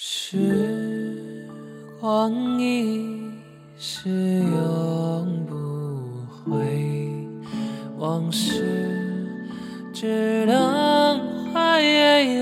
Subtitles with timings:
[0.00, 1.12] 时
[2.00, 3.04] 光一
[3.76, 6.56] 逝永不回，
[7.96, 9.26] 往事
[9.92, 11.60] 只能回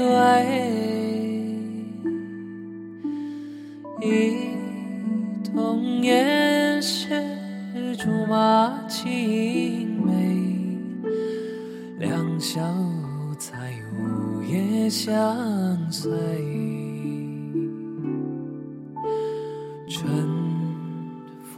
[0.06, 0.70] 味。
[4.02, 4.36] 一
[5.42, 7.08] 童年时
[7.96, 10.44] 竹马青梅，
[12.00, 16.75] 两小无猜午夜相随。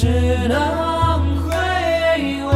[0.00, 0.06] 只
[0.46, 0.54] 能
[1.42, 1.50] 回
[2.46, 2.52] 味。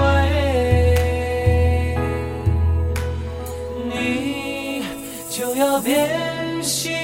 [3.92, 4.84] 你
[5.28, 6.94] 就要变心，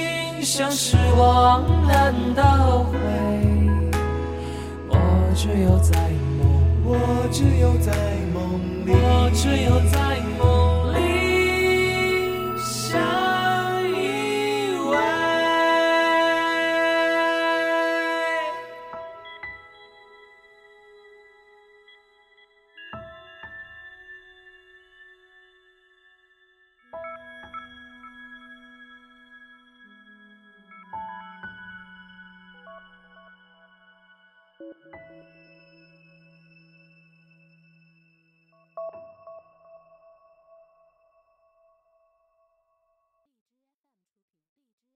[0.41, 2.97] 像时光难倒回。
[4.87, 4.95] 我
[5.35, 5.99] 只有在
[6.39, 6.47] 梦，
[6.85, 6.95] 我
[7.29, 7.91] 只有在
[8.33, 10.08] 梦里，我只有在